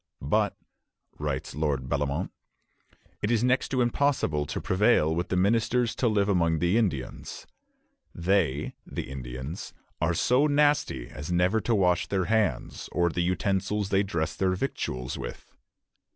"But," 0.23 0.57
writes 1.19 1.53
Lord 1.53 1.87
Bellomont, 1.87 2.31
"it 3.21 3.29
is 3.29 3.43
next 3.43 3.67
to 3.69 3.81
impossible 3.83 4.47
to 4.47 4.59
prevail 4.59 5.13
with 5.13 5.29
the 5.29 5.35
ministers 5.35 5.93
to 5.97 6.07
live 6.07 6.27
among 6.27 6.57
the 6.57 6.75
Indians. 6.75 7.45
They 8.15 8.73
[the 8.83 9.07
Indians] 9.11 9.75
are 10.01 10.15
so 10.15 10.47
nasty 10.47 11.07
as 11.09 11.31
never 11.31 11.61
to 11.61 11.75
wash 11.75 12.07
their 12.07 12.25
hands, 12.25 12.89
or 12.91 13.09
the 13.11 13.21
utensils 13.21 13.89
they 13.89 14.01
dress 14.01 14.35
their 14.35 14.55
victuals 14.55 15.19
with." 15.19 15.55